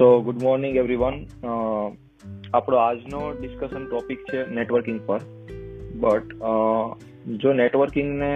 સો 0.00 0.06
good 0.20 0.38
morning 0.42 0.76
everyone 0.80 1.16
આપણો 2.54 2.76
આજનો 2.82 3.18
discussion 3.40 3.82
topic 3.86 4.20
છે 4.28 4.44
નેટવર્કિંગ 4.50 5.00
પર. 5.06 5.18
બટ 5.94 6.30
જો 7.42 7.52
નેટવર્કિંગને 7.52 8.30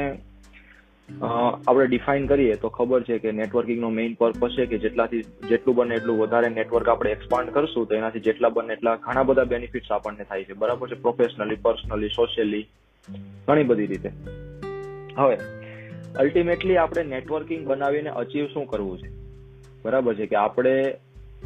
આપણે 1.69 1.87
ડિફાઇન 1.87 2.27
કરીએ, 2.27 2.55
તો 2.55 2.69
ખબર 2.69 3.03
છે 3.03 3.19
કે 3.19 3.33
નેટવર્કિંગનો 3.33 3.91
મેઇન 3.91 4.17
પર્પઝ 4.19 4.59
છે 4.59 4.67
કે 4.67 4.79
જેટલાથી, 4.79 5.23
જેટલું 5.49 5.77
બને 5.77 5.95
એટલું 5.95 6.19
વધારે 6.19 6.49
નેટવર્ક 6.49 6.89
આપણે 6.89 7.11
એક્સપાન્ડ 7.11 7.51
કરશું, 7.51 7.87
તો 7.87 7.95
એનાથી 7.95 8.21
જેટલા 8.21 8.53
બને 8.59 8.73
એટલા 8.73 8.95
ઘણા 8.97 9.23
બધા 9.23 9.45
બેનિફિટ્સ 9.45 9.91
આપણને 9.93 10.25
થાય 10.25 10.45
છે. 10.45 10.59
બરાબર 10.65 10.87
છે? 10.89 11.01
પ્રોફેશનલી 11.01 11.59
પર્સનલી 11.63 12.09
સોશિયલી 12.09 12.63
ઘણી 13.49 13.63
બધી 13.63 13.87
રીતે. 13.87 14.11
હવે 15.17 15.41
અલ્ટિમેટલી 16.19 16.77
આપણે 16.77 17.09
નેટવર્કિંગ 17.17 17.67
બનાવીને 17.67 18.11
અચીવ 18.11 18.53
શું 18.53 18.67
કરવું 18.67 18.99
છે? 18.99 19.09
બરાબર 19.85 20.15
છે 20.15 20.27
કે 20.27 20.37
આપણે 20.37 20.77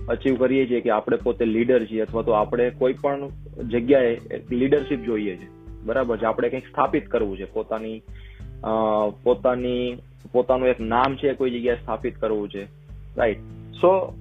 અચીવ 0.09 0.37
કરીએ 0.37 0.66
છીએ 0.66 0.80
કે 0.80 0.91
આપણે 0.91 1.16
પોતે 1.16 1.45
લીડર 1.45 1.84
છીએ 1.84 2.01
અથવા 2.01 2.23
તો 2.23 2.33
આપણે 2.33 2.70
કોઈ 2.70 2.93
પણ 2.93 3.29
જગ્યાએ 3.70 4.19
લીડરશિપ 4.51 5.01
જોઈએ 5.01 5.37
છે. 5.37 5.48
બરાબર 5.84 6.16
છે? 6.16 6.24
આપણે 6.24 6.48
કંઈક 6.48 6.66
સ્થાપિત 6.66 7.07
કરવું 7.07 7.38
છે. 7.38 7.45
પોતાની 7.45 8.02
પોતાની, 9.23 9.97
પોતાનું 10.33 10.69
એક 10.69 10.80
નામ 10.80 11.16
છે 11.16 11.33
કોઈ 11.33 11.51
જગ્યાએ 11.51 11.77
સ્થાપિત 11.77 12.19
કરવું 12.19 12.48
છે. 12.48 12.62
રાઈટ 13.16 13.38
સો 13.73 14.15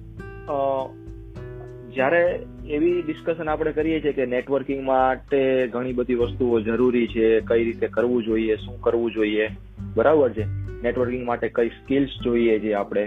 જ્યારે 1.94 2.38
એવી 2.68 3.02
ડિસ્કશન 3.02 3.48
આપણે 3.48 3.72
કરીએ 3.72 4.00
છીએ 4.00 4.12
કે 4.12 4.26
નેટવર્કિંગ 4.26 4.84
માટે 4.84 5.66
ઘણી 5.66 5.92
બધી 5.92 6.14
વસ્તુઓ 6.14 6.60
જરૂરી 6.60 7.06
છે, 7.06 7.40
કઈ 7.40 7.64
રીતે 7.64 7.88
કરવું 7.88 8.24
જોઈએ, 8.24 8.56
શું 8.56 8.80
કરવું 8.80 9.12
જોઈએ. 9.12 9.48
બરાબર 9.94 10.30
છે? 10.32 10.44
નેટવર્કિંગ 10.82 11.26
માટે 11.26 11.48
કઈ 11.48 11.68
સ્કિલ્સ 11.68 12.10
જોઈએ 12.24 12.58
છે 12.58 12.72
આપણે? 12.72 13.06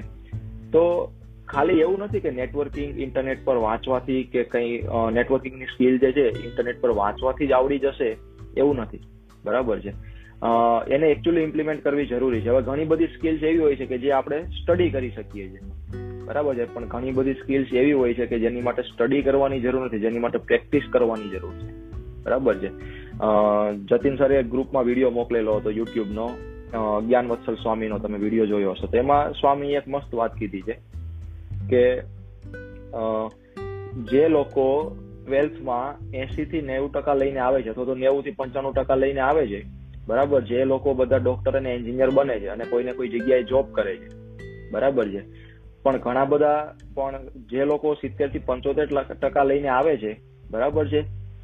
તો 0.71 1.13
ખાલી 1.51 1.79
એવું 1.79 1.99
નથી 1.99 2.19
કે 2.19 2.31
નેટવર્કિંગ 2.31 2.99
ઇન્ટરનેટ 2.99 3.45
પર 3.45 3.55
વાંચવાથી 3.55 4.23
કે 4.23 4.43
કંઈ 4.43 4.81
નેટવર્કિંગની 5.13 5.65
સ્કિલ 5.65 5.97
જે 5.97 6.11
છે 6.11 6.27
ઇન્ટરનેટ 6.43 6.81
પર 6.81 6.89
વાંચવાથી 6.89 7.47
જ 7.47 7.51
આવડી 7.51 7.79
જશે, 7.79 8.17
એવું 8.57 8.75
નથી. 8.75 8.99
બરાબર 9.45 9.79
છે. 9.79 9.93
એને 10.93 11.07
એકચ્યુઅલી 11.07 11.41
ઇમ્પ્લિમેન્ટ 11.41 11.83
કરવી 11.83 12.05
જરૂરી 12.05 12.41
છે. 12.41 12.49
હવે 12.49 12.61
ઘણી 12.61 12.85
બધી 12.85 13.07
સ્કિલ્સ 13.07 13.43
એવી 13.43 13.57
હોય 13.57 13.75
છે 13.75 13.85
કે 13.85 13.97
જે 13.97 14.11
આપણે 14.11 14.43
સ્ટડી 14.59 14.89
કરી 14.89 15.11
શકીએ 15.11 15.49
છીએ. 15.49 15.59
બરાબર 16.25 16.55
છે. 16.55 16.65
પણ 16.73 16.85
ઘણી 16.85 17.11
બધી 17.11 17.33
સ્કિલ્સ 17.33 17.73
એવી 17.73 17.93
હોય 17.93 18.13
છે 18.13 18.25
કે 18.25 18.39
જેની 18.39 18.61
માટે 18.61 18.81
સ્ટડી 18.81 19.21
કરવાની 19.21 19.59
જરૂર 19.59 19.85
નથી, 19.85 19.99
જેની 19.99 20.19
માટે 20.19 20.37
પ્રેક્ટિસ 20.37 20.83
કરવાની 20.89 21.29
જરૂર 21.29 21.53
છે. 21.53 21.71
બરાબર 22.23 22.55
છે. 22.55 22.69
જતીન 23.89 24.15
એક 24.33 24.49
ગ્રુપમાં 24.49 24.85
વીડિયો 24.85 25.09
મોકલેલો 25.09 25.55
હતો 25.55 25.71
યુટ્યુબનો 25.71 26.29
જ્ઞાન 27.01 27.27
વત્સલ 27.27 27.55
સ્વામીનો 27.55 27.97
તમે 27.99 28.17
વીડિયો 28.17 28.45
જોયો 28.45 28.71
હશો. 28.71 28.87
તો 28.87 28.97
એમાં 28.97 29.31
સ્વામી 29.31 29.73
એક 29.73 29.87
મસ્ત 29.87 30.15
વાત 30.15 30.35
કીધી 30.35 30.61
છે. 30.61 30.77
કે 31.69 31.83
જે 34.09 34.27
લોકો 34.27 34.95
ટ્વેલ્થમાં 35.25 36.17
એસી 36.17 36.45
થી 36.45 36.61
નેવું 36.61 36.91
ટકા 36.91 37.13
લઈને 37.13 37.39
આવે 37.39 37.61
છે, 37.61 37.69
અથવા 37.69 37.85
તો 37.85 37.95
નેવું 37.95 38.23
થી 38.23 38.31
પંચાણું 38.31 38.73
ટકા 38.73 38.95
લઈને 38.95 39.19
આવે 39.19 39.47
છે, 39.47 39.61
બરાબર, 40.07 40.41
જે 40.41 40.65
લોકો 40.65 40.93
બધા 40.93 41.17
ડોક્ટર 41.17 41.57
અને 41.57 41.75
એન્જિનિયર 41.75 42.09
બને 42.09 42.39
છે 42.39 42.47
અને 42.47 42.65
કોઈને 42.65 42.91
કોઈ 42.91 43.07
જગ્યાએ 43.07 43.43
જોબ 43.43 43.71
કરે 43.71 43.95
છે, 43.97 44.09
બરાબર 44.71 45.07
છે. 45.07 45.21
પણ 45.83 45.97
ઘણા 45.97 46.25
બધા 46.25 46.75
પણ 46.95 47.19
જે 47.51 47.65
લોકો 47.65 47.93
સિત્તેરથી 47.93 48.39
પંચોતેર 48.39 48.87
ટકા 49.21 49.43
લઈને 49.43 49.67
આવે 49.67 49.97
છે, 49.97 50.19
બરાબર 50.51 50.87
છે, 50.87 51.01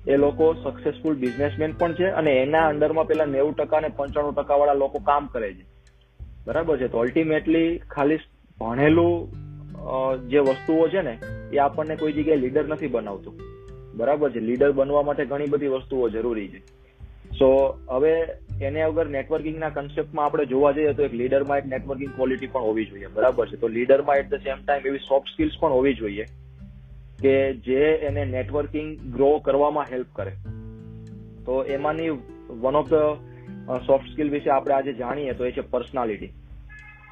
એ 0.08 0.18
લોકો 0.18 0.54
સક્સેસફુલ 0.54 1.16
બિઝનેસમેન 1.16 1.72
પણ 1.72 1.94
છે 1.94 2.08
અને 2.10 2.32
એના 2.32 2.68
અંડરમાં 2.68 3.08
પેલા 3.08 3.26
નેવું 3.26 3.56
ટકા 3.56 3.78
અને 3.78 3.88
પંચાણું 3.88 4.36
ટકા 4.36 4.56
વાળા 4.56 4.74
લોકો 4.74 5.00
કામ 5.00 5.28
કરે 5.28 5.54
છે. 5.54 5.66
બરાબર 6.48 6.78
છે, 6.78 6.88
તો 6.88 6.98
અલ્ટિમેટલી 7.00 7.78
ખાલી 7.78 8.20
ભણેલું 8.60 9.47
જે 10.28 10.40
વસ્તુઓ 10.40 10.88
છે 10.88 11.02
ને, 11.02 11.20
એ 11.54 11.58
આપણને 11.58 11.96
કોઈ 11.96 12.14
જગ્યાએ 12.14 12.38
લીડર 12.38 12.68
નથી 12.68 12.88
બનાવતું. 12.88 13.40
બરાબર 13.96 14.32
છે? 14.32 14.40
લીડર 14.40 14.72
બનવા 14.72 15.02
માટે 15.02 15.26
ઘણી 15.26 15.46
બધી 15.46 15.68
વસ્તુઓ 15.68 16.10
જરૂરી 16.10 16.48
છે. 16.48 16.60
સો 17.28 17.80
હવે 17.90 18.28
એને 18.62 18.82
અગર 18.82 19.08
નેટવર્કિંગના 19.08 19.70
કન્સેપ્ટમાં 19.70 20.26
આપણે 20.26 20.46
જોવા 20.46 20.72
જઈએ 20.72 20.94
તો 20.94 21.04
એક 21.04 21.14
લીડરમાં 21.14 21.58
એક 21.58 21.66
નેટવર્કિંગ 21.66 22.16
ક્વોલિટી 22.16 22.48
પણ 22.48 22.62
હોવી 22.62 22.86
જોઈએ. 22.86 23.08
બરાબર 23.08 23.48
છે? 23.48 23.56
તો 23.56 23.68
લીડરમાં 23.68 24.16
એટ 24.16 24.30
ધ 24.30 24.34
સેમ 24.34 24.58
ટાઈમ 24.66 24.88
એવી 24.88 24.98
સોફ્ટ 24.98 25.28
સ્કિલ્સ 25.28 25.54
પણ 25.60 25.72
હોવી 25.72 25.94
જોઈએ 25.94 26.26
કે 27.20 27.54
જે 27.54 27.82
એને 27.82 28.26
નેટવર્કિંગ 28.26 29.00
ગ્રો 29.14 29.40
કરવામાં 29.40 29.86
હેલ્પ 29.92 30.08
કરે. 30.14 30.32
તો 31.46 31.64
એમાંની 31.64 32.10
one 32.50 32.76
of 32.76 32.90
the 32.90 32.96
soft 33.88 34.10
skill 34.10 34.30
વિશે 34.30 34.50
આપણે 34.50 34.74
આજે 34.74 34.94
જાણીએ 34.94 35.34
તો 35.34 35.46
એ 35.46 35.52
છે 35.52 35.62
પર્સનાલિટી 35.62 36.28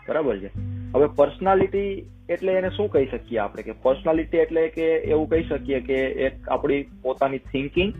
બરાબર 0.07 0.37
છે? 0.37 0.49
હવે 0.93 1.07
પર્સનાલિટી 1.07 2.09
એટલે 2.29 2.53
એને 2.53 2.69
શું 2.69 2.91
કહી 2.91 3.05
શકીએ 3.05 3.37
આપણે? 3.37 3.63
કે 3.63 3.71
પર્સનાલિટી 3.71 4.37
એટલે 4.37 4.67
કે 4.67 4.81
એવું 4.81 5.29
કહી 5.29 5.43
શકીએ 5.43 5.79
કે 5.79 5.93
એક 5.93 6.49
આપણી 6.49 6.83
પોતાની 7.01 7.37
થિંકિંગ 7.37 7.93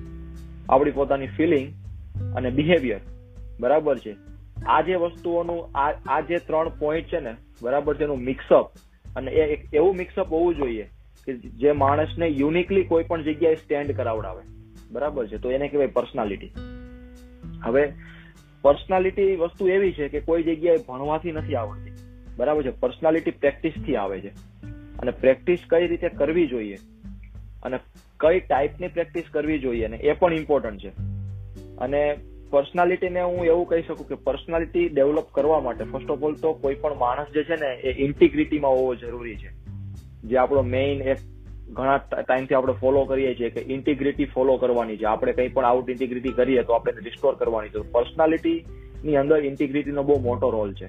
આપણી 0.70 0.92
પોતાની 0.92 1.28
ફિલિંગ 1.28 1.74
અને 2.36 2.50
બિહેવિયર 2.50 3.00
બરાબર 3.60 3.98
છે? 3.98 4.16
આ 4.68 4.82
જે 4.82 4.96
વસ્તુઓનું, 4.96 5.78
આ 6.10 6.22
જે 6.22 6.38
ત્રણ 6.38 6.70
પોઈન્ટ 6.70 7.08
છે 7.08 7.20
ને, 7.20 7.36
બરાબર 7.62 7.96
છે, 7.96 8.04
એનું 8.04 8.18
મિક્સઅપ 8.18 8.72
અને 9.16 9.32
એ 9.32 9.42
એક 9.42 9.74
એવું 9.74 9.96
મિક્સઅપ 9.96 10.32
હોવું 10.32 10.56
જોઈએ 10.56 10.90
કે 11.26 11.34
જે 11.34 11.72
માણસને 11.72 12.28
યુનિકલી 12.28 12.84
કોઈ 12.84 13.04
પણ 13.04 13.24
જગ્યાએ 13.24 13.56
સ્ટેન્ડ 13.56 13.92
કરાવડાવે. 13.92 14.44
બરાબર 14.92 15.28
છે? 15.28 15.38
તો 15.38 15.52
એને 15.52 15.68
કહેવાય 15.68 15.88
પર્સનાલિટી 15.88 16.52
હવે 17.64 17.94
પર્સનાલિટી 18.62 19.36
વસ્તુ 19.36 19.68
એવી 19.68 19.94
છે 19.94 20.08
કે 20.08 20.20
કોઈ 20.20 20.44
જગ્યાએ 20.44 20.78
ભણવાથી 20.78 21.32
નથી 21.32 21.56
આવડતી. 21.56 21.95
બરાબર 22.38 22.64
છે? 22.64 22.80
પર્સનાલિટી 22.80 23.32
પ્રેક્ટિસથી 23.32 23.96
આવે 23.96 24.22
છે. 24.22 24.30
અને 25.00 25.12
પ્રેક્ટિસ 25.12 25.60
કઈ 25.70 25.88
રીતે 25.88 26.10
કરવી 26.10 26.48
જોઈએ? 26.48 26.78
અને 27.64 27.80
કઈ 28.20 28.40
ટાઈપની 28.40 28.88
પ્રેક્ટિસ 28.88 29.24
કરવી 29.32 29.60
જોઈએ? 29.60 29.88
ને 29.88 29.98
એ 29.98 30.14
પણ 30.14 30.34
ઇમ્પોર્ટન્ટ 30.34 30.80
છે. 30.80 30.90
અને 31.78 32.18
પર્સનાલિટીને 32.50 33.22
હું 33.22 33.46
એવું 33.46 33.68
કહી 33.68 33.82
શકું 33.82 34.08
કે 34.08 34.16
પર્સનાલિટી 34.16 34.90
ડેવલપ 34.90 35.26
કરવા 35.32 35.60
માટે 35.60 35.84
ફર્સ્ટ 35.84 36.10
ઓફ 36.10 36.24
ઓલ 36.24 36.36
તો 36.36 36.54
કોઈ 36.54 36.76
પણ 36.76 36.98
માણસ 36.98 37.28
જે 37.34 37.44
છે 37.44 37.56
ને, 37.56 37.68
એ 37.68 38.04
ઇન્ટિગ્રિટીમાં 38.04 38.72
હોવો 38.72 38.96
જરૂરી 38.96 39.36
છે. 39.36 39.50
જે 40.24 40.38
આપણો 40.38 40.62
મેઇન 40.62 41.02
એક 41.02 41.18
ઘણા 41.70 41.98
ટાઈમથી 41.98 42.56
આપણે 42.56 42.74
ફોલો 42.74 43.06
કરીએ 43.06 43.36
છીએ 43.36 43.50
કે 43.50 43.74
ઇન્ટિગ્રિટી 43.74 44.26
ફોલો 44.26 44.58
કરવાની 44.58 44.98
છે. 44.98 45.04
આપણે 45.04 45.34
કંઈ 45.34 45.48
પણ 45.48 45.66
આઉટ 45.66 45.90
ઇન્ટિગ્રિટી 45.90 46.30
કરીએ 46.30 46.64
તો 46.64 46.74
આપણે 46.74 46.94
રિસ્ટોર 47.04 47.36
કરવાની 47.36 47.70
છે. 47.70 47.92
પર્સનાલિટીની 47.92 49.16
અંદર 49.16 49.46
ઇન્ટિગ્રિટીનો 49.46 50.04
બહુ 50.04 50.20
મોટો 50.20 50.50
રોલ 50.50 50.74
છે. 50.74 50.88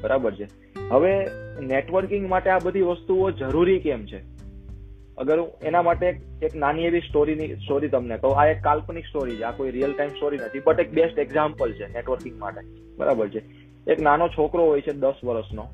બરાબર 0.00 0.34
છે? 0.34 0.44
હવે 0.90 1.26
નેટવર્કિંગ 1.60 2.28
માટે 2.28 2.50
આ 2.50 2.58
બધી 2.58 2.80
વસ્તુઓ 2.80 3.30
જરૂરી 3.30 3.78
કેમ 3.78 4.06
છે? 4.06 4.40
અગર 5.18 5.38
એના 5.62 5.82
માટે 5.82 6.20
એક 6.42 6.56
નાની 6.56 6.84
એવી 6.84 7.00
સ્ટોરીની 7.00 7.54
સ્ટોરી 7.54 7.88
તમને 7.88 8.18
કહું. 8.18 8.40
આ 8.40 8.46
એક 8.46 8.62
કાલ્પનિક 8.62 9.04
સ્ટોરી 9.04 9.36
છે. 9.36 9.42
આ 9.42 9.50
કોઈ 9.50 9.70
રિયલ 9.70 9.92
ટાઈમ 9.92 10.08
સ્ટોરી 10.08 10.36
નથી 10.36 10.60
બટ 10.60 10.80
એક 10.80 10.92
બેસ્ટ 10.92 11.18
એક્ઝામ્પલ 11.18 11.72
છે 11.72 11.92
નેટવર્કિંગ 11.92 12.40
માટે. 12.40 12.60
બરાબર 12.96 13.28
છે? 13.28 13.42
એક 13.90 14.00
નાનો 14.00 14.28
છોકરો 14.28 14.64
હોય 14.64 14.80
છે 14.80 14.92
દસ 14.92 15.12
વર્ષનો. 15.24 15.68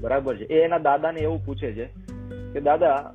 બરાબર 0.00 0.36
છે? 0.36 0.44
એ 0.44 0.62
એના 0.62 0.78
દાદાને 0.78 1.20
એવું 1.20 1.46
પૂછે 1.46 1.72
છે 1.72 1.84
કે, 2.52 2.60
દાદા 2.60 3.14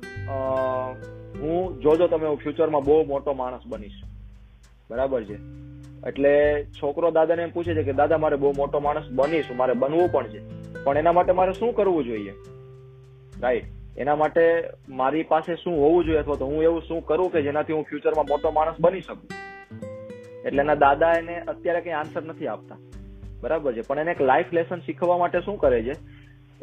હું 1.40 1.80
જોજો 1.80 2.06
તમે 2.06 2.28
હું 2.28 2.36
ફ્યુચરમાં 2.36 2.84
બહુ 2.84 3.04
મોટો 3.04 3.32
માણસ 3.32 3.60
બનીશ. 3.66 3.92
બરાબર 4.90 5.24
છે? 5.24 5.34
એટલે 6.06 6.64
છોકરો 6.64 7.10
દાદાને 7.10 7.42
એમ 7.42 7.50
પૂછે 7.50 7.74
છે 7.74 7.82
કે, 7.82 7.92
દાદા, 7.92 8.18
મારે 8.18 8.36
બહુ 8.36 8.52
મોટો 8.56 8.80
માણસ 8.80 9.04
બનીશ. 9.10 9.44
મારે 9.56 9.72
બનવું 9.72 10.12
પણ 10.12 10.26
છે. 10.26 10.53
પણ 10.84 10.98
એના 10.98 11.12
માટે 11.12 11.32
મારે 11.32 11.52
શું 11.52 11.74
કરવું 11.74 12.04
જોઈએ? 12.04 12.34
રાઈટ 13.40 13.64
એના 13.98 14.16
માટે 14.16 14.64
મારી 14.88 15.22
પાસે 15.22 15.54
શું 15.54 15.80
હોવું 15.80 16.04
જોઈએ 16.04 16.18
અથવા 16.18 16.34
તો 16.34 16.46
હું 16.46 16.62
એવું 16.62 16.82
શું 16.82 17.04
કરું 17.04 17.32
કે 17.32 17.42
જેનાથી 17.42 17.72
હું 17.72 17.82
ફ્યુચરમાં 17.82 18.24
મોટો 18.24 18.50
માણસ 18.50 18.74
બની 18.80 19.00
શકું? 19.00 19.28
એટલે 20.44 20.62
એના 20.62 20.74
દાદા 20.74 21.12
એને 21.18 21.40
અત્યારે 21.40 21.80
કઈ 21.80 21.90
આન્સર 21.90 22.22
નથી 22.22 22.46
આપતા. 22.46 22.76
બરાબર 23.40 23.72
છે. 23.72 23.80
પણ 23.80 23.98
એને 23.98 24.10
એક 24.10 24.22
લાઈફ 24.22 24.52
લેસન 24.52 24.78
શીખવા 24.78 25.18
માટે 25.18 25.40
શું 25.40 25.58
કરે 25.58 25.82
છે? 25.82 25.92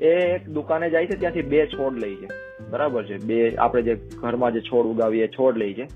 એ 0.05 0.07
એક 0.07 0.49
દુકાને 0.49 0.89
જાય 0.89 1.05
છે, 1.05 1.19
ત્યાંથી 1.19 1.41
બે 1.41 1.65
છોડ 1.67 1.99
લઈ 1.99 2.15
છે. 2.15 2.27
બરાબર 2.69 3.03
છે. 3.05 3.17
બે 3.17 3.55
આપણે 3.55 3.81
જે 3.81 3.95
ઘરમાં 3.95 4.51
જે 4.51 4.59
છોડ 4.59 4.85
ઉગાવીએ 4.85 5.27
છોડ 5.27 5.57
લઈ 5.57 5.73
છે. 5.73 5.87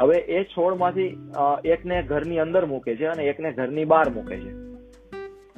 હવે 0.00 0.16
એ 0.16 0.44
છોડમાંથી 0.44 1.30
એકને 1.64 2.02
ઘરની 2.02 2.38
અંદર 2.38 2.66
મૂકે 2.66 2.96
છે 2.96 3.06
અને 3.06 3.24
એકને 3.24 3.52
ઘરની 3.52 3.84
બહાર 3.84 4.10
મૂકે 4.10 4.36
છે. 4.36 4.63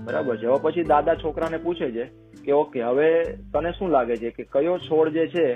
બરાબર 0.07 0.37
છે. 0.37 0.47
હવે 0.47 0.59
પછી 0.63 0.83
દાદા 0.85 1.15
છોકરાને 1.15 1.59
પૂછે 1.59 1.91
છે 1.91 2.05
કે, 2.45 2.53
ઓકે, 2.53 2.83
હવે 2.83 3.09
તને 3.53 3.73
શું 3.73 3.91
લાગે 3.91 4.17
છે 4.17 4.31
કે 4.31 4.45
કયો 4.53 4.79
છોડ 4.79 5.09
જે 5.09 5.27
છે, 5.27 5.47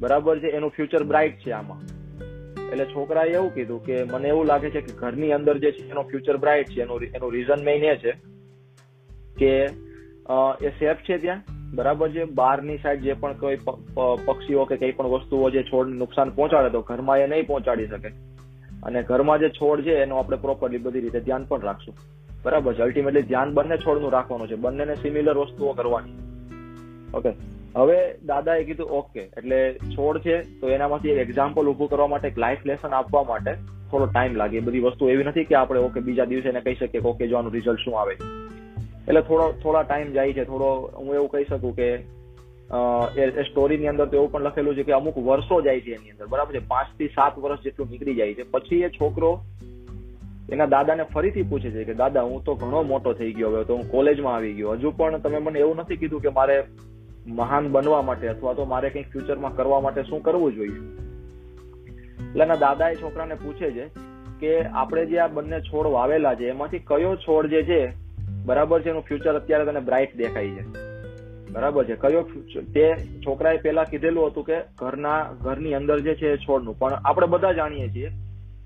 બરાબર 0.00 0.38
છે, 0.38 0.48
એનું 0.56 0.70
ફ્યુચર 0.70 1.02
બ્રાઇટ 1.04 1.38
છે 1.38 1.50
આમાં? 1.50 1.80
એટલે 2.68 2.84
છોકરાએ 2.84 3.30
એવું 3.30 3.54
કીધું 3.54 3.84
કે, 3.84 4.02
મને 4.04 4.28
એવું 4.28 4.46
લાગે 4.46 4.70
છે 4.70 4.80
કે 4.80 4.92
ઘરની 4.92 5.32
અંદર 5.32 5.58
જે 5.58 5.70
છે, 5.72 5.88
એનો 5.90 6.02
ફ્યુચર 6.02 6.36
બ્રાઇટ 6.36 6.68
છે. 6.68 6.82
એનું 6.82 7.06
એનું 7.14 7.32
રીઝન 7.32 7.64
મેઇન 7.64 7.84
એ 7.84 7.94
છે 7.96 8.12
કે 9.38 9.52
એ 10.66 10.70
સેફ 10.78 11.00
છે 11.08 11.18
ત્યાં, 11.18 11.42
બરાબર 11.74 12.08
છે? 12.10 12.24
બહારની 12.24 12.78
સાઈડ 12.78 13.00
જે 13.00 13.12
પણ 13.12 13.32
કોઈ 13.32 13.58
પક્ષીઓ 14.26 14.64
કે 14.64 14.76
કઈ 14.76 14.92
પણ 14.92 15.06
વસ્તુઓ 15.06 15.50
જે 15.50 15.62
છોડને 15.62 15.96
નુકસાન 15.96 16.30
પહોંચાડે 16.30 16.70
તો 16.70 16.80
ઘરમાં 16.82 17.18
એ 17.18 17.26
નહીં 17.26 17.46
પહોંચાડી 17.46 17.86
શકે. 17.86 18.08
અને 18.82 19.02
ઘરમાં 19.02 19.38
જે 19.38 19.48
છોડ 19.48 19.82
છે, 19.82 19.94
એનું 20.02 20.18
આપણે 20.18 20.36
પ્રોપરલી 20.36 20.78
બધી 20.78 21.00
રીતે 21.00 21.20
ધ્યાન 21.20 21.44
પણ 21.44 21.62
રાખશું. 21.62 21.94
બરાબર 22.42 22.74
છે. 22.74 22.82
અલ્ટિમેટલી 22.82 23.22
ધ્યાન 23.22 23.54
બંને 23.54 23.76
છોડનું 23.76 24.12
રાખવાનું 24.12 24.48
છે. 24.48 24.56
બંનેને 24.56 24.94
સિમિલર 24.94 25.36
વસ્તુઓ 25.36 25.72
કરવાની. 25.72 26.16
ઓકે 27.14 27.32
હવે 27.76 27.96
દાદાએ 28.26 28.64
કીધું 28.64 28.90
ઓકે 28.90 29.22
એટલે 29.36 29.58
છોડ 29.96 30.18
છે, 30.18 30.36
તો 30.60 30.68
એનામાંથી 30.68 31.10
એક 31.10 31.18
એક્ઝામ્પલ 31.18 31.66
ઉભું 31.66 31.88
કરવા 31.88 32.06
માટે 32.06 32.28
એક 32.28 32.38
લાઈફ 32.38 32.66
લેસન 32.66 32.88
આપવા 32.90 33.22
માટે 33.22 33.54
થોડો 33.90 34.06
ટાઈમ 34.06 34.36
લાગે. 34.36 34.60
બધી 34.60 34.80
વસ્તુ 34.80 35.08
એવી 35.08 35.24
નથી 35.24 35.44
કે 35.44 35.54
આપણે 35.54 35.80
ઓકે 35.80 36.00
બીજા 36.00 36.24
દિવસે 36.24 36.48
એને 36.48 36.60
કહી 36.60 36.74
શકીએ 36.74 37.00
ઓકે 37.04 37.26
જો 37.26 37.36
આનું 37.36 37.52
રિઝલ્ટ 37.52 37.78
શું 37.78 38.00
આવે. 38.00 38.16
એટલે 39.08 39.22
થોડો, 39.22 39.52
થોડા 39.62 39.82
ટાઈમ 39.82 40.12
જાય 40.12 40.32
છે. 40.32 40.44
થોડો, 40.44 40.90
હું 40.96 41.14
એવું 41.14 41.28
કહી 41.28 41.44
શકું 41.44 41.76
કે 41.76 41.88
એ 43.16 43.42
સ્ટોરીની 43.42 43.88
અંદર 43.88 44.06
તો 44.06 44.16
એવું 44.16 44.32
પણ 44.32 44.42
લખેલું 44.42 44.74
છે 44.74 44.82
કે 44.82 44.92
અમુક 44.92 45.18
વર્ષો 45.18 45.60
જાય 45.62 45.80
છે 45.80 45.94
એની 45.94 46.10
અંદર. 46.10 46.26
બરાબર 46.26 46.54
છે? 46.54 46.66
પાંચથી 46.68 47.08
સાત 47.08 47.38
વર્ષ 47.38 47.60
જેટલું 47.60 47.88
નીકળી 47.90 48.14
જાય 48.14 48.34
છે. 48.34 48.50
પછી 48.50 48.82
એ 48.82 48.88
છોકરો 48.88 49.30
એના 50.52 50.66
દાદાને 50.66 51.02
ફરીથી 51.02 51.42
પૂછે 51.42 51.70
છે 51.70 51.84
કે, 51.84 51.94
દાદા, 51.94 52.22
હું 52.22 52.44
તો 52.44 52.54
ઘણો 52.54 52.82
મોટો 52.82 53.12
થઈ 53.12 53.32
ગયો, 53.32 53.50
હવે 53.50 53.64
તો 53.64 53.74
હું 53.74 53.90
કોલેજમાં 53.90 54.34
આવી 54.34 54.52
ગયો. 54.52 54.70
હજુ 54.70 54.90
પણ 54.90 55.18
તમે 55.18 55.38
મને 55.38 55.58
એવું 55.58 55.76
નથી 55.76 55.96
કીધું 55.96 56.20
કે 56.20 56.28
મારે 56.28 56.64
મહાન 57.26 57.68
બનવા 57.68 58.02
માટે 58.02 58.28
અથવા 58.28 58.52
તો 58.52 58.64
મારે 58.64 58.90
કંઈક 58.90 59.12
ફ્યુચરમાં 59.12 59.56
કરવા 59.56 59.80
માટે 59.80 60.02
શું 60.02 60.22
કરવું 60.22 60.54
જોઈએ. 60.54 60.74
એટલે 62.30 62.44
એના 62.44 62.54
દાદા 62.54 62.88
એ 62.88 62.94
છોકરાને 62.94 63.34
પૂછે 63.34 63.70
છે 63.70 63.88
કે, 64.40 64.62
આપણે 64.62 65.06
જે 65.06 65.18
આ 65.18 65.26
બંને 65.26 65.60
છોડ 65.60 65.86
વાવેલા 65.86 66.34
છે, 66.34 66.48
એમાંથી 66.48 66.78
કયો 66.78 67.16
છોડ 67.16 67.46
જે 67.46 67.62
છે, 67.62 67.92
બરાબર 68.44 68.82
છે, 68.82 68.90
એનું 68.90 69.02
ફ્યુચર 69.02 69.34
અત્યારે 69.34 69.64
તને 69.64 69.80
બ્રાઇટ 69.80 70.16
દેખાય 70.16 70.48
છે. 70.48 70.88
બરાબર 71.50 71.84
છે. 71.84 71.96
કયો 71.96 72.22
તે 72.74 72.94
છોકરાએ 72.96 73.56
પેલા 73.56 73.84
કીધેલું 73.84 74.26
હતું 74.26 74.44
કે, 74.44 74.60
ઘરના, 74.78 75.32
ઘરની 75.40 75.74
અંદર 75.74 76.00
જે 76.00 76.14
છે 76.14 76.36
છોડનું. 76.36 76.78
પણ 76.78 76.92
આપણે 76.92 77.26
બધા 77.26 77.52
જાણીએ 77.52 77.88
છીએ 77.88 78.10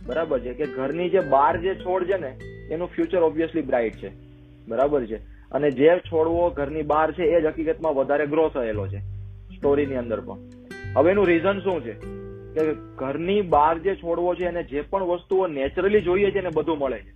બરાબર 0.06 0.40
છે 0.40 0.52
કે 0.52 0.66
ઘરની 0.66 1.10
જે 1.10 1.20
બહાર 1.20 1.56
જે 1.56 1.74
છોડ 1.74 2.04
છે 2.04 2.16
ને, 2.16 2.28
એનું 2.70 2.88
ફ્યુચર 2.88 3.18
ઓબ્વિયસલી 3.18 3.62
બ્રાઇટ 3.62 3.94
છે. 3.94 4.10
બરાબર 4.68 5.06
છે. 5.06 5.16
અને 5.50 5.70
જે 5.70 5.88
છોડવો 5.88 6.50
ઘરની 6.50 6.82
બહાર 6.82 7.12
છે, 7.12 7.22
એ 7.22 7.40
જ 7.40 7.46
હકીકતમાં 7.46 7.94
વધારે 7.94 8.26
ગ્રો 8.26 8.48
થયેલો 8.48 8.86
છે 8.86 8.98
સ્ટોરીની 9.56 9.96
અંદર 9.96 10.20
પણ. 10.20 10.38
હવે 10.96 11.10
એનું 11.10 11.26
રીઝન 11.26 11.58
શું 11.58 11.82
છે? 11.82 11.92
કે 12.54 12.74
ઘરની 12.74 13.40
બહાર 13.40 13.78
જે 13.78 13.94
છોડવો 13.94 14.34
છે, 14.34 14.44
એને 14.44 14.62
જે 14.62 14.80
પણ 14.80 15.02
વસ્તુઓ 15.02 15.46
નેચરલી 15.46 16.00
જોઈએ 16.00 16.30
છે 16.30 16.40
ને 16.40 16.48
બધું 16.54 16.78
મળે 16.78 16.98
છે. 16.98 17.12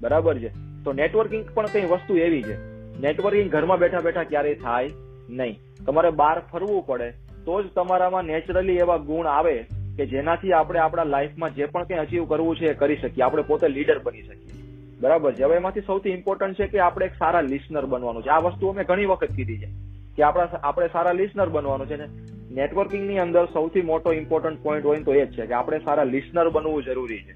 બરાબર 0.00 0.38
છે. 0.38 0.48
તો 0.84 0.92
નેટવર્કિંગ 0.92 1.44
પણ 1.54 1.66
કઈ 1.66 1.84
વસ્તુ 1.86 2.16
એવી 2.16 2.42
છે. 2.42 2.56
નેટવર્કિંગ 3.00 3.50
ઘરમાં 3.50 3.78
બેઠા 3.78 3.98
બેઠા 3.98 4.22
ક્યારેય 4.22 4.54
થાય 4.54 4.90
નહીં. 5.30 5.58
તમારે 5.86 6.10
બહાર 6.10 6.42
ફરવું 6.52 6.86
પડે, 6.86 7.10
તો 7.44 7.62
જ 7.62 7.66
તમારામાં 7.74 8.24
નેચરલી 8.24 8.72
એવા 8.72 8.96
ગુણ 8.96 9.26
આવે 9.26 9.66
કે 9.98 10.06
જેનાથી 10.06 10.52
આપણે 10.52 10.78
આપણા 10.78 11.04
લાઈફમાં 11.04 11.54
જે 11.54 11.66
પણ 11.66 11.84
કંઈ 11.84 11.98
અચીવ 11.98 12.24
કરવું 12.24 12.56
છે 12.56 12.66
એ 12.66 12.74
કરી 12.74 12.96
શકીએ. 12.96 13.24
આપણે 13.24 13.42
પોતે 13.42 13.68
લીડર 13.68 13.98
બની 13.98 14.22
શકીએ. 14.22 14.62
બરાબર 15.00 15.32
છે? 15.32 15.42
હવે 15.42 15.56
એમાંથી 15.56 15.80
સૌથી 15.80 16.10
ઇમ્પોર્ટન્ટ 16.10 16.54
છે 16.54 16.66
કે 16.66 16.78
આપણે 16.78 17.06
એક 17.06 17.12
સારા 17.18 17.40
લિસનર 17.40 17.86
બનવાનું 17.86 18.22
છે. 18.22 18.28
આ 18.28 18.38
વસ્તુ 18.38 18.68
અમે 18.68 18.84
ઘણી 18.84 19.04
વખત 19.04 19.28
કીધી 19.32 19.58
છે 19.58 19.68
કે 20.16 20.22
આપણા 20.22 20.44
આપણે 20.62 20.88
સારા 20.88 21.12
લિસનર 21.12 21.48
બનવાનું 21.48 21.86
છે 21.86 21.96
ને 21.96 22.06
નેટવર્કિંગની 22.50 23.18
અંદર 23.18 23.44
સૌથી 23.44 23.82
મોટો 23.82 24.12
ઇમ્પોર્ટન્ટ 24.12 24.62
પોઈન્ટ 24.62 24.86
હોય 24.86 24.96
તો 24.96 25.14
એ 25.14 25.26
જ 25.26 25.32
છે 25.32 25.46
કે 25.46 25.54
આપણે 25.54 25.78
સારા 25.78 26.04
લિસનર 26.04 26.48
બનવું 26.48 26.82
જરૂરી 26.82 27.18
છે. 27.18 27.34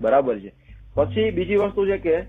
બરાબર 0.00 0.38
છે? 0.38 0.52
પછી 0.94 1.30
બીજી 1.30 1.56
વસ્તુ 1.56 1.86
છે 1.86 1.98
કે 1.98 2.22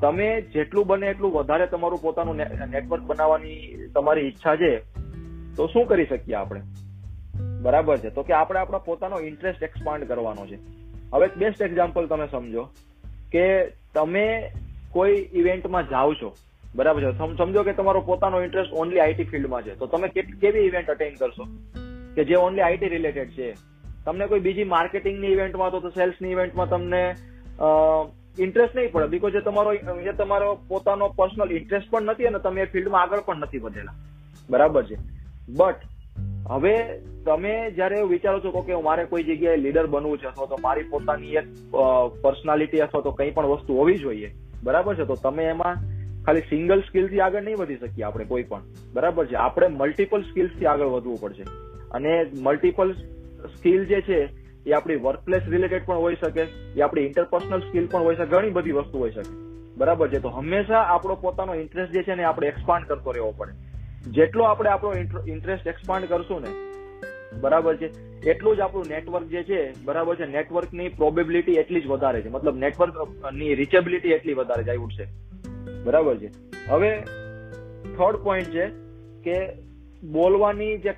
તમે 0.00 0.40
જેટલું 0.40 0.86
બને 0.86 1.06
એટલું 1.06 1.32
વધારે 1.32 1.66
તમારું 1.66 1.98
પોતાનું 2.02 2.36
નેટવર્ક 2.70 3.02
બનાવવાની 3.02 3.86
તમારી 3.94 4.20
ઈચ્છા 4.20 4.56
છે 4.56 4.78
તો 5.56 5.66
શું 5.66 5.86
કરી 5.86 6.04
શકીએ 6.04 6.34
આપણે? 6.34 6.60
બરાબર 7.64 7.96
છે. 7.98 8.10
તો 8.10 8.22
કે 8.22 8.32
આપણે 8.34 8.58
આપણો 8.58 8.78
પોતાનો 8.86 9.20
ઇન્ટરેસ્ટ 9.22 9.62
એક્સપાન્ડ 9.62 10.08
કરવાનો 10.08 10.46
છે. 10.46 10.58
હવે 11.12 11.26
બેસ્ટ 11.36 11.62
એક્ઝામ્પલ 11.62 12.06
તમે 12.06 12.26
સમજો 12.28 12.64
કે 13.32 13.44
તમે 13.94 14.24
કોઈ 14.92 15.28
ઇવેન્ટમાં 15.32 15.88
જાઓ 15.88 16.14
છો, 16.14 16.34
બરાબર 16.74 17.00
છે? 17.04 17.36
સમજો 17.38 17.62
કે 17.62 17.72
તમારો 17.72 18.00
પોતાનો 18.00 18.42
ઇન્ટરેસ્ટ 18.42 18.72
ઓનલી 18.74 19.00
આઈટી 19.00 19.24
ફિલ્ડમાં 19.24 19.62
છે. 19.62 19.74
તો 19.74 19.86
તમે 19.86 20.08
કેવી 20.40 20.66
ઇવેન્ટ 20.66 20.90
અટેન્ડ 20.90 21.18
કરશો? 21.18 21.44
કે 22.14 22.24
જે 22.24 22.34
ઓનલી 22.36 22.60
આઈટી 22.60 22.88
રિલેટેડ 22.88 23.30
છે. 23.30 23.48
તમને 24.04 24.26
કોઈ 24.26 24.40
બીજી 24.40 24.64
માર્કેટિંગની 24.64 25.26
ઇવેન્ટમાં 25.28 25.70
તો 25.72 25.90
સેલ્સની 25.90 26.30
ઇવેન્ટમાં 26.30 26.68
તમને 26.68 27.02
ઇન્ટરેસ્ટ 28.38 28.76
નહીં 28.76 28.92
પડે. 28.92 29.06
બીકોઝ 29.06 29.34
એ 29.34 29.40
તમારો 29.40 29.72
એ 29.72 30.12
તમારો 30.12 30.54
પોતાનો 30.68 31.08
પર્સનલ 31.08 31.52
ઇન્ટરેસ્ટ 31.52 31.90
પણ 31.90 32.02
નથી 32.02 32.26
અને 32.26 32.38
તમે 32.38 32.60
એ 32.62 32.70
ફિલ્ડમાં 32.72 33.02
આગળ 33.02 33.20
પણ 33.20 33.36
નથી 33.38 33.58
વધેલા. 33.58 33.94
બરાબર 34.50 34.82
છે? 34.84 34.96
બટ 35.48 35.76
હવે 36.48 36.74
તમે 37.26 37.70
જયારે 37.70 38.02
વિચારો 38.02 38.40
છો 38.40 38.60
કે 38.60 38.74
મારે 38.74 39.04
કોઈ 39.04 39.22
જગ્યાએ 39.22 39.56
લીડર 39.56 39.86
બનવું 39.86 40.18
છે 40.18 40.26
અથવા 40.26 40.46
તો 40.46 40.56
મારી 40.62 40.82
પોતાની 40.82 41.34
એક 41.34 41.44
પર્સનાલિટી 42.22 42.80
અથવા 42.80 43.00
તો 43.00 43.10
કંઈ 43.10 43.30
પણ 43.30 43.46
વસ્તુ 43.46 43.74
હોવી 43.74 43.98
જોઈએ, 43.98 44.34
બરાબર 44.64 44.94
છે? 44.94 45.04
તો 45.04 45.14
તમે 45.14 45.44
એમાં 45.44 45.74
ખાલી 46.24 46.40
સિંગલ 46.40 46.80
સ્કિલથી 46.80 47.20
આગળ 47.20 47.42
નહીં 47.42 47.56
વધી 47.56 47.76
શકીએ 47.76 48.04
આપણે 48.04 48.24
કોઈ 48.24 48.42
પણ, 48.42 48.62
બરાબર 48.92 49.26
છે? 49.26 49.34
આપણે 49.34 49.68
મલ્ટિપલ 49.68 50.22
સ્કિલ્સથી 50.22 50.66
આગળ 50.66 50.86
વધવું 50.86 51.20
પડશે. 51.20 51.42
અને 51.90 52.26
મલ્ટિપલ 52.42 52.92
સ્કિલ 53.56 53.84
જે 53.84 54.00
છે, 54.00 54.28
એ 54.66 54.72
આપણી 54.72 54.96
વર્કપ્લેસ 54.96 55.42
રિલેટેડ 55.48 55.86
પણ 55.86 55.96
હોઈ 55.96 56.16
શકે, 56.20 56.42
એ 56.76 56.80
આપણી 56.80 57.02
ઇન્ટરપર્સનલ 57.02 57.60
સ્કિલ 57.60 57.86
પણ 57.86 58.00
હોઈ 58.00 58.16
શકે, 58.16 58.26
ઘણી 58.26 58.50
બધી 58.50 58.72
વસ્તુ 58.72 58.98
હોઈ 58.98 59.10
શકે, 59.10 59.32
બરાબર 59.76 60.08
છે? 60.08 60.18
તો 60.18 60.28
હંમેશા 60.28 60.78
આપણો 60.78 61.14
પોતાનો 61.14 61.54
ઇન્ટરેસ્ટ 61.54 61.92
જે 61.92 62.02
છે 62.02 62.14
ને 62.14 62.24
આપણે 62.24 62.48
એક્સપાન્ડ 62.48 62.86
કરતો 62.86 63.10
રહેવો 63.10 63.34
પડે. 63.36 63.63
જેટલો 64.10 64.44
આપણે 64.44 64.70
આપણો 64.70 64.92
ઇન્ટરેસ્ટ 65.26 65.66
એક્સપાન્ડ 65.66 66.08
કરશું 66.08 66.42
ને, 66.42 66.48
બરાબર 67.40 67.76
છે, 67.76 68.20
એટલું 68.30 68.56
જ 68.56 68.60
આપણું 68.60 68.84
નેટવર્ક 68.88 69.26
જે 69.26 69.42
છે, 69.42 69.84
બરાબર 69.84 70.16
છે 70.16 70.26
નેટવર્કની 70.26 70.88
પ્રોબેબિલિટી 70.88 71.52
એટલી 71.52 71.80
જ 71.80 71.86
વધારે 71.86 72.22
છે. 72.22 72.28
મતલબ 72.28 72.56
નેટવર્કની 72.56 73.54
રીચેબિલિટી 73.54 74.08
એટલી 74.08 74.34
વધારે 74.34 74.64
જાય 74.64 74.76
ઉઠશે 74.76 75.06
બરાબર 75.84 76.16
છે. 76.16 76.30
હવે 76.68 77.00
થર્ડ 77.98 78.16
પોઈન્ટ 78.16 78.46
છે 78.46 78.66
કે 79.24 79.48
બોલવાની 80.12 80.78
જે 80.78 80.94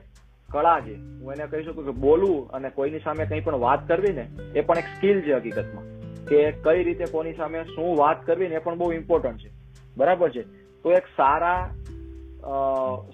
કળા 0.50 0.81
છે, 0.81 0.94
હું 0.94 1.32
એને 1.32 1.47
કહી 1.47 1.64
શકું 1.64 1.85
કે 1.85 1.91
બોલવું 1.91 2.49
અને 2.49 2.70
કોઈની 2.70 2.99
સામે 2.99 3.25
કંઈ 3.25 3.41
પણ 3.41 3.55
વાત 3.55 3.88
કરવી 3.88 4.12
ને, 4.12 4.29
એ 4.55 4.61
પણ 4.61 4.79
એક 4.79 4.85
સ્કિલ 4.85 5.20
છે 5.20 5.32
હકીકતમાં. 5.32 5.85
કે 6.26 6.50
કઈ 6.50 6.82
રીતે 6.85 7.05
કોની 7.05 7.32
સામે 7.32 7.64
શું 7.64 7.97
વાત 7.97 8.26
કરવી 8.26 8.49
ને 8.49 8.55
એ 8.55 8.58
પણ 8.58 8.79
બહુ 8.79 8.93
ઇમ્પોર્ટન્ટ 8.93 9.38
છે. 9.38 9.50
બરાબર 9.97 10.31
છે. 10.31 10.43
તો 10.82 10.93
એક 10.93 11.03
સારા 11.17 11.70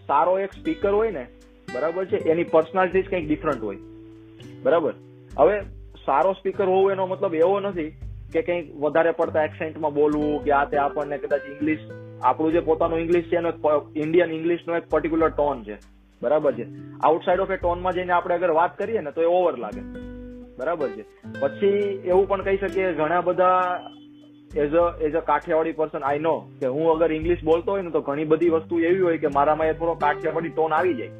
સારો 0.06 0.38
એક 0.38 0.52
સ્પીકર 0.52 0.90
હોય 0.90 1.10
ને, 1.10 1.26
બરાબર 1.74 2.04
છે, 2.04 2.16
એની 2.16 2.44
પર્સનાલિટી 2.44 3.02
કંઈક 3.02 3.28
ડિફરન્ટ 3.28 3.62
હોય. 3.62 3.76
બરાબર? 4.62 4.94
હવે 5.38 5.60
સારો 6.06 6.32
સ્પીકર 6.32 6.64
હોવું 6.64 6.92
એનો 6.92 7.06
મતલબ 7.06 7.34
એવો 7.34 7.60
નથી 7.60 7.90
કે 8.32 8.42
કંઈક 8.42 8.76
વધારે 8.76 9.10
પડતા 9.10 9.44
એક્સેન્ટમાં 9.44 9.94
બોલવું, 9.94 10.44
કે 10.44 10.50
આ 10.50 10.64
તે 10.64 10.76
આપણને 10.76 11.18
કદાચ 11.18 11.40
ઇંગ્લિશ 11.48 11.78
આપણું 12.22 12.52
જે 12.52 12.60
પોતાનું 12.60 12.98
ઇંગ્લિશ 12.98 13.24
છે 13.24 13.36
એનો 13.36 13.52
ઇન્ડિયન 13.96 14.30
ઇંગ્લિશનો 14.30 14.76
એક 14.76 14.88
પર્ટિક્યુલર 14.88 15.28
ટોન 15.28 15.64
છે. 15.64 15.76
બરાબર 16.22 16.52
છે? 16.52 16.66
આઉટસાઇડ 17.04 17.40
ઓફ 17.40 17.50
એ 17.50 17.56
ટોનમાં 17.56 17.92
જઈને 17.92 18.12
આપણે 18.12 18.34
અગર 18.34 18.50
વાત 18.50 18.78
કરીએ 18.78 19.00
ને 19.00 19.10
તો 19.10 19.22
એ 19.22 19.24
ઓવર 19.24 19.58
લાગે. 19.58 19.80
બરાબર 20.58 20.88
છે? 20.88 21.02
પછી 21.40 21.66
એવું 22.04 22.28
પણ 22.28 22.42
કહી 22.42 22.56
શકીએ, 22.56 22.92
ઘણા 22.92 23.20
બધા 23.20 23.80
as 24.56 24.74
a 24.74 24.98
as 25.00 25.14
a 25.14 25.20
Kathiawadi 25.20 25.72
person 25.72 25.98
I 25.98 26.18
know 26.18 26.48
કે 26.60 26.66
હું 26.66 26.90
અગર 26.90 27.12
ઇંગ્લિશ 27.12 27.44
બોલતો 27.44 27.72
હોય 27.72 27.82
ને, 27.82 27.90
તો 27.90 28.00
ઘણી 28.00 28.24
બધી 28.24 28.48
વસ્તુ 28.48 28.80
એવી 28.80 29.00
હોય 29.00 29.18
કે 29.18 29.26
મારામાં 29.26 29.66
એ 29.66 29.72
થોડો 29.72 29.94
કાઠિયાવાડી 29.94 30.48
ટોન 30.48 30.72
આવી 30.72 30.94
જાય. 30.94 31.10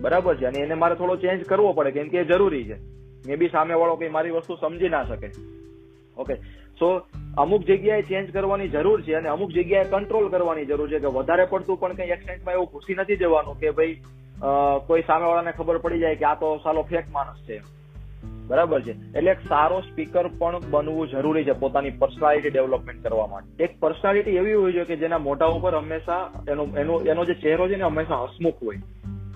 બરાબર 0.00 0.36
છે? 0.36 0.46
અને 0.46 0.58
એને 0.58 0.74
મારે 0.74 0.94
થોડો 0.94 1.16
ચેન્જ 1.16 1.44
કરવો 1.44 1.72
પડે, 1.72 1.90
કેમ 1.90 2.08
કે 2.08 2.18
એ 2.18 2.24
જરૂરી 2.24 2.64
છે. 2.64 2.76
મે 3.26 3.36
બી 3.36 3.48
સામે 3.48 3.74
વાળો 3.74 3.96
કઈ 3.96 4.08
મારી 4.08 4.30
વસ્તુ 4.30 4.56
સમજી 4.56 4.88
ના 4.88 5.04
શકે. 5.04 5.30
ઓકે 6.16 6.34
સો 6.78 7.06
અમુક 7.36 7.62
જગ્યાએ 7.64 8.02
ચેન્જ 8.02 8.32
કરવાની 8.32 8.68
જરૂર 8.68 9.02
છે 9.02 9.14
અને 9.14 9.28
અમુક 9.28 9.50
જગ્યાએ 9.50 9.84
કંટ્રોલ 9.84 10.28
કરવાની 10.28 10.64
જરૂર 10.64 10.90
છે 10.90 10.98
કે 10.98 11.06
વધારે 11.06 11.44
પડતું 11.44 11.76
પણ 11.76 11.92
કંઈ 11.92 12.06
એક્સટેન્ટમાં 12.06 12.54
એવું 12.54 12.68
ઘૂસી 12.72 12.94
નથી 12.94 13.16
જવાનું 13.16 13.60
કે 13.60 13.70
ભાઈ 13.70 14.00
કોઈ 14.86 15.02
સામેવાળાને 15.02 15.52
ખબર 15.52 15.78
પડી 15.78 15.98
જાય 15.98 16.16
કે 16.16 16.24
આ 16.24 16.34
તો 16.34 16.60
સાલો 16.64 16.82
ફેક 16.82 17.04
માણસ 17.12 17.48
છે. 17.48 17.60
બરાબર 18.46 18.82
છે. 18.82 18.90
એટલે 18.90 19.30
એક 19.30 19.40
સારો 19.48 19.80
સ્પીકર 19.80 20.28
પણ 20.38 20.60
બનવું 20.70 21.08
જરૂરી 21.08 21.44
છે 21.44 21.52
પોતાની 21.52 21.90
પર્સનાલિટી 21.90 22.50
ડેવલપમેન્ટ 22.50 23.02
કરવા 23.02 23.26
માટે. 23.26 23.64
એક 23.64 23.80
પર્સનાલિટી 23.80 24.30
એવી 24.30 24.54
હોય 24.54 24.72
છે 24.72 24.84
કે 24.84 24.96
જેના 24.96 25.18
મોઢા 25.18 25.46
ઉપર 25.46 25.74
હંમેશા 25.74 26.30
એનો 26.48 26.66
એનો 26.76 27.00
એનો 27.00 27.24
જે 27.24 27.34
ચહેરો 27.34 27.68
છે 27.68 27.76
ને 27.76 27.84
હંમેશા 27.84 28.22
હસમુખ 28.22 28.54
હોય. 28.62 28.76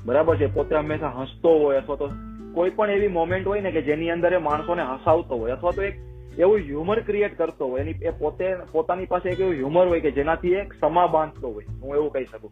બરાબર 0.04 0.36
છે? 0.36 0.54
પોતે 0.54 0.76
હંમેશા 0.76 1.08
હસતો 1.08 1.58
હોય 1.58 1.76
અથવા 1.76 1.96
તો 1.96 2.08
કોઈ 2.54 2.70
પણ 2.70 2.90
એવી 2.90 3.08
મોમેન્ટ 3.08 3.46
હોય 3.46 3.60
ને 3.60 3.70
કે 3.70 3.82
જેની 3.82 4.10
અંદર 4.10 4.32
એ 4.32 4.36
માણસોને 4.36 4.82
હસાવતો 4.82 5.36
હોય 5.36 5.50
અથવા 5.50 5.70
તો 5.70 5.82
એક 5.82 5.94
એવું 6.38 6.58
હ્યુમર 6.58 7.00
ક્રિએટ 7.00 7.38
કરતો 7.38 7.66
હોય. 7.66 7.80
એની, 7.80 7.90
એ 7.90 8.10
પોતે, 8.10 8.54
પોતાની 8.72 9.06
પાસે 9.06 9.28
એક 9.28 9.40
એવું 9.40 9.52
હ્યુમર 9.52 9.88
હોય 9.88 10.00
કે 10.00 10.10
જેનાથી 10.10 10.52
એક 10.52 10.72
સમા 10.72 11.06
બાંધતો 11.06 11.48
હોય. 11.48 11.64
હું 11.82 11.94
એવું 11.94 12.12
કહી 12.12 12.24
શકું. 12.24 12.50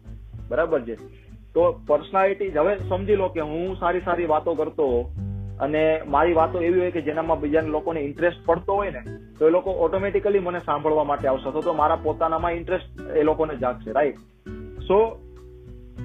બરાબર 0.49 0.81
છે? 0.81 0.95
તો 1.53 1.81
પર્સનાલિટી 1.87 2.49
હવે 2.49 2.75
સમજી 2.75 3.15
લો 3.15 3.27
કે 3.27 3.41
હું 3.41 3.75
સારી 3.75 3.99
સારી 3.99 4.25
વાતો 4.25 4.53
કરતો 4.53 5.11
અને 5.59 6.01
મારી 6.07 6.33
વાતો 6.33 6.61
એવી 6.61 6.79
હોય 6.79 6.91
કે 6.91 7.01
જેનામાં 7.01 7.39
બીજા 7.39 7.61
લોકોને 7.61 7.99
ઇન્ટરેસ્ટ 7.99 8.45
પડતો 8.45 8.73
હોય 8.73 8.89
ને, 8.89 9.01
તો 9.39 9.47
એ 9.47 9.49
લોકો 9.49 9.71
ઓટોમેટિકલી 9.71 10.39
મને 10.39 10.59
સાંભળવા 10.59 11.03
માટે 11.03 11.27
આવશે. 11.27 11.61
તો 11.61 11.73
મારા 11.73 11.95
પોતાનામાં 11.95 12.51
ઇન્ટરેસ્ટ 12.51 13.01
એ 13.15 13.23
લોકોને 13.23 13.55
જાગશે 13.55 13.91
રાઈટ 13.91 14.17
સો 14.81 14.99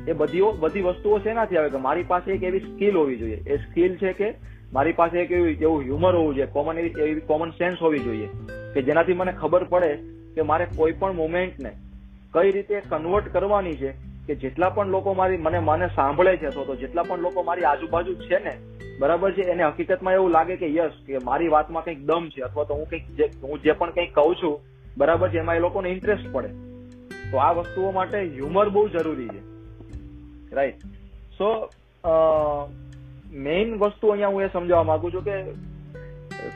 એ 0.08 0.12
બધી 0.12 0.40
બધી 0.60 0.80
વસ્તુઓ 0.80 1.18
શેનાથી 1.18 1.56
આવે? 1.56 1.70
કે 1.70 1.76
મારી 1.76 2.02
પાસે 2.02 2.32
એક 2.32 2.42
એવી 2.42 2.60
સ્કિલ 2.60 2.96
હોવી 2.96 3.16
જોઈએ. 3.16 3.42
એ 3.46 3.56
સ્કિલ 3.56 3.96
છે 3.96 4.12
કે 4.12 4.34
મારી 4.72 4.92
પાસે 4.92 5.18
એક 5.18 5.30
એવી 5.30 5.52
એવું 5.52 5.82
હ્યુમર 5.82 6.14
હોવું 6.14 6.34
જોઈએ 6.34 6.46
કોમન 6.46 6.78
એવી 6.78 6.94
એવી 7.00 7.20
કોમન 7.20 7.50
સેન્સ 7.50 7.82
હોવી 7.82 7.98
જોઈએ, 7.98 8.28
કે 8.74 8.82
જેનાથી 8.82 9.12
મને 9.12 9.32
ખબર 9.32 9.64
પડે 9.64 9.98
કે 10.34 10.42
મારે 10.42 10.66
કોઈ 10.76 10.92
પણ 10.92 11.12
મુમેન્ટને 11.12 11.72
કઈ 12.32 12.50
રીતે 12.50 12.80
કન્વર્ટ 12.80 13.32
કરવાની 13.32 13.76
છે, 13.76 13.92
કે 14.26 14.34
જેટલા 14.34 14.70
પણ 14.70 14.86
લોકો 14.86 15.14
મારી, 15.14 15.36
મને 15.36 15.58
મને 15.58 15.86
સાંભળે 15.86 16.36
છે 16.36 16.50
તો 16.50 16.76
જેટલા 16.76 17.02
પણ 17.02 17.18
લોકો 17.18 17.42
મારી 17.42 17.62
આજુબાજુ 17.62 18.14
છે 18.14 18.44
ને 18.44 18.54
બરાબર 19.02 19.30
છે? 19.32 19.46
એને 19.52 19.64
હકીકતમાં 19.64 20.14
એવું 20.14 20.30
લાગે 20.30 20.56
કે 20.56 20.68
યસ 20.74 20.98
કે 21.06 21.22
મારી 21.24 21.54
વાતમાં 21.54 21.84
કંઈક 21.84 22.04
દમ 22.06 22.28
છે, 22.28 22.42
અથવા 22.42 22.64
તો 22.64 22.74
હું 22.74 22.86
કંઈક 22.90 23.40
હું 23.44 23.62
જે 23.62 23.72
પણ 23.72 23.90
કંઈક 23.90 24.14
કહું 24.14 24.36
છું, 24.42 24.54
બરાબર 24.98 25.28
છે? 25.28 25.38
એમાં 25.38 25.56
એ 25.56 25.64
લોકોને 25.66 25.88
ઇન્ટરેસ્ટ 25.90 26.30
પડે. 26.32 26.50
તો 27.30 27.36
આ 27.38 27.52
વસ્તુઓ 27.52 27.90
માટે 27.92 28.18
હ્યુમર 28.28 28.68
બહુ 28.68 28.88
જરૂરી 28.88 29.28
છે. 29.28 29.42
રાઈટ 30.54 30.86
સો 31.38 31.50
મેઇન 33.44 33.76
વસ્તુ 33.78 34.08
અહીંયા 34.08 34.28
હું 34.28 34.42
એ 34.42 34.48
સમજાવવા 34.52 34.82
માંગુ 34.84 35.10
છું 35.10 35.24
કે 35.24 35.36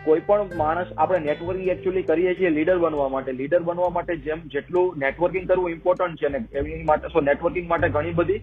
કોઈ 0.04 0.22
પણ 0.26 0.56
માણસ, 0.56 0.88
આપણે 0.98 1.18
નેટવર્કિંગ 1.18 1.68
એકચ્યુઅલી 1.68 2.02
કરીએ 2.02 2.32
છીએ 2.34 2.50
લીડર 2.50 2.78
બનવા 2.78 3.08
માટે. 3.08 3.32
લીડર 3.32 3.60
બનવા 3.60 3.88
માટે 3.88 4.16
જેમ, 4.16 4.40
જેટલું 4.46 4.98
નેટવર્કિંગ 4.98 5.46
કરવું 5.48 5.70
ઇમ્પોર્ટન્ટ 5.70 6.22
છે 6.22 6.28
ને 6.28 6.40
એની 6.52 6.82
માટે 6.84 7.08
સો 7.08 7.20
નેટવર્કિંગ 7.20 7.68
માટે 7.68 7.88
ઘણી 7.88 8.12
બધી 8.12 8.38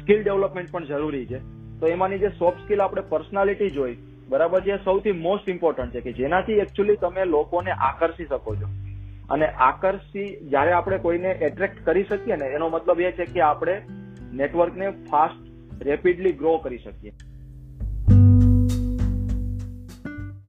સ્કિલ 0.00 0.22
ડેવલપમેન્ટ 0.22 0.72
પણ 0.72 0.84
જરૂરી 0.84 1.26
છે. 1.26 1.38
તો 1.80 1.86
એમાંની 1.86 2.18
જે 2.18 2.28
સોફ્ટ 2.28 2.60
સ્કિલ 2.60 2.82
આપણે 2.82 3.00
પર્સનાલિટી 3.00 3.70
જોઈ, 3.70 3.96
બરાબર, 4.28 4.60
જે 4.60 4.76
સૌથી 4.84 5.12
મોસ્ટ 5.12 5.48
ઇમ્પોર્ટન્ટ 5.48 5.92
છે 5.92 6.00
કે 6.00 6.12
જેનાથી 6.12 6.52
એકચ્યુઅલી 6.52 6.96
તમે 6.96 7.24
લોકોને 7.24 7.70
આકર્ષી 7.70 8.24
શકો 8.24 8.54
છો. 8.54 8.68
અને 9.30 9.46
આકર્ષી 9.46 10.36
જ્યારે 10.48 10.72
આપણે 10.72 10.98
કોઈને 10.98 11.30
એટ્રેક્ટ 11.30 11.84
કરી 11.84 12.04
શકીએ 12.04 12.36
ને, 12.36 12.46
એનો 12.46 12.68
મતલબ 12.68 13.00
એ 13.00 13.12
છે 13.12 13.24
કે 13.24 13.40
આપણે 13.40 13.82
નેટવર્કને 14.32 14.90
ફાસ્ટ 14.90 15.82
રેપિડલી 15.82 16.32
ગ્રો 16.32 16.58
કરી 16.58 16.78
શકીએ. 16.78 17.12